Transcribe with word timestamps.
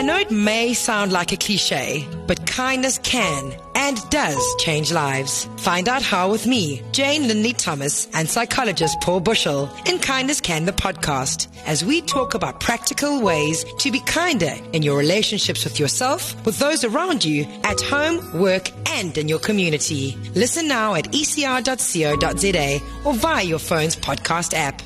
I 0.00 0.02
know 0.02 0.16
it 0.16 0.30
may 0.30 0.72
sound 0.72 1.12
like 1.12 1.30
a 1.30 1.36
cliche, 1.36 2.08
but 2.26 2.46
kindness 2.46 2.96
can 2.96 3.52
and 3.74 3.98
does 4.08 4.42
change 4.56 4.90
lives. 4.90 5.46
Find 5.58 5.90
out 5.90 6.00
how 6.00 6.30
with 6.30 6.46
me, 6.46 6.80
Jane 6.90 7.28
Linley 7.28 7.52
Thomas, 7.52 8.08
and 8.14 8.26
psychologist 8.26 8.98
Paul 9.02 9.20
Buschell 9.20 9.68
in 9.86 9.98
Kindness 9.98 10.40
Can 10.40 10.64
the 10.64 10.72
podcast, 10.72 11.48
as 11.66 11.84
we 11.84 12.00
talk 12.00 12.32
about 12.32 12.60
practical 12.60 13.20
ways 13.20 13.62
to 13.80 13.92
be 13.92 14.00
kinder 14.00 14.54
in 14.72 14.82
your 14.82 14.96
relationships 14.96 15.64
with 15.64 15.78
yourself, 15.78 16.34
with 16.46 16.58
those 16.58 16.82
around 16.82 17.22
you, 17.22 17.44
at 17.64 17.82
home, 17.82 18.40
work, 18.40 18.70
and 18.88 19.18
in 19.18 19.28
your 19.28 19.38
community. 19.38 20.16
Listen 20.34 20.66
now 20.66 20.94
at 20.94 21.12
ecr.co.za 21.12 22.80
or 23.04 23.12
via 23.12 23.44
your 23.44 23.58
phone's 23.58 23.96
podcast 23.96 24.54
app. 24.54 24.80